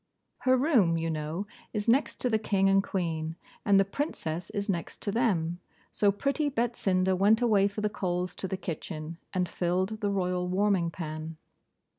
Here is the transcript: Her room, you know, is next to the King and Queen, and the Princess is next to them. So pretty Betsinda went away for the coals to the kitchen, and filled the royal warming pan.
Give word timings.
Her 0.39 0.57
room, 0.57 0.97
you 0.97 1.11
know, 1.11 1.45
is 1.73 1.87
next 1.87 2.19
to 2.21 2.29
the 2.31 2.39
King 2.39 2.67
and 2.67 2.83
Queen, 2.83 3.35
and 3.63 3.79
the 3.79 3.85
Princess 3.85 4.49
is 4.49 4.67
next 4.67 4.99
to 5.03 5.11
them. 5.11 5.59
So 5.91 6.11
pretty 6.11 6.49
Betsinda 6.49 7.15
went 7.15 7.39
away 7.39 7.67
for 7.67 7.81
the 7.81 7.87
coals 7.87 8.33
to 8.37 8.47
the 8.47 8.57
kitchen, 8.57 9.19
and 9.31 9.47
filled 9.47 10.01
the 10.01 10.09
royal 10.09 10.47
warming 10.47 10.89
pan. 10.89 11.37